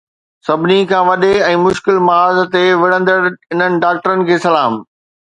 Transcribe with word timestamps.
سڀني 0.45 0.77
کان 0.91 1.03
وڏي 1.09 1.27
۽ 1.49 1.59
مشڪل 1.65 1.97
محاذ 2.07 2.39
تي 2.55 2.61
وڙهندڙ 2.83 3.17
انهن 3.51 3.73
ڊاڪٽرن 3.83 4.19
کي 4.31 4.37
سلام 4.47 4.73